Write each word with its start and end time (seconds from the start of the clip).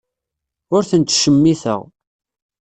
Ur 0.75 0.83
ten-ttcemmiteɣ. 0.89 1.81